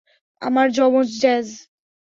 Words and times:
আমার 0.41 0.67
জমজ, 0.71 1.07
জ্যাজ। 1.21 1.47